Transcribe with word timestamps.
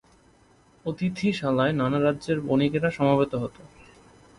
অতিথিশালায় 0.85 1.73
নানা 1.73 1.99
রাজ্যের 1.99 2.37
বণিকেরা 2.41 2.89
সমবেত 2.89 3.33
হত। 3.35 3.55